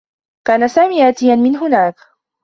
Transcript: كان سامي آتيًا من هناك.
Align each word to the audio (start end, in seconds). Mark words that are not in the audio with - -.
كان 0.47 0.67
سامي 0.67 1.09
آتيًا 1.09 1.35
من 1.35 1.55
هناك. 1.55 1.95